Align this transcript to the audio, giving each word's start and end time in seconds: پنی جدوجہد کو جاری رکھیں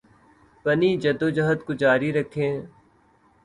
پنی 0.65 0.89
جدوجہد 1.03 1.59
کو 1.65 1.73
جاری 1.81 2.11
رکھیں 2.13 2.51